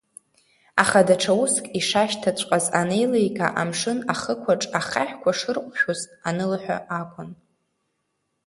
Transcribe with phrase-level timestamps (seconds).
[0.81, 7.29] Аха даҽа уск ишашьҭаҵәҟьаз анеиликаа, амшын ахықәаҿ ахаҳәқәа шырҟәшәоз анылҳәа акәын.